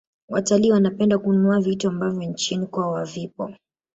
watalii 0.29 0.71
wanapenda 0.71 1.17
kununua 1.17 1.59
vitu 1.61 1.87
ambavyo 1.87 2.23
nchini 2.29 2.67
kwao 2.67 2.95
havipo 2.95 3.55